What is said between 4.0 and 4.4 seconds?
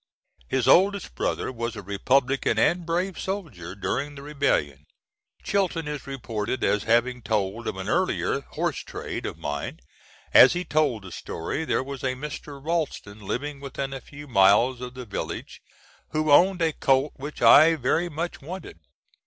the